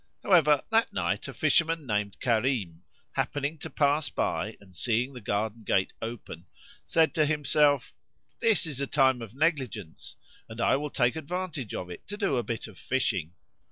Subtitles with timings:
[0.23, 5.61] However that night a fisherman named Karim, happening to pass by and seeing the garden
[5.63, 6.47] gate open,
[6.83, 7.93] said to himself,
[8.39, 10.15] "This is a time of negligence;
[10.49, 13.33] and I will take advantage of it to do a bit of fishing."